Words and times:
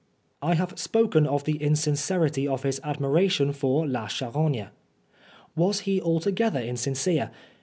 I 0.41 0.55
have 0.55 0.79
spoken 0.79 1.27
of 1.27 1.43
the 1.43 1.57
insincerity 1.57 2.47
of 2.47 2.63
his 2.63 2.81
admiration 2.83 3.53
for 3.53 3.87
La 3.87 4.07
Charogne. 4.07 4.69
Was 5.55 5.81
he 5.81 6.01
al 6.01 6.19
together 6.19 6.59
insincere 6.59 7.29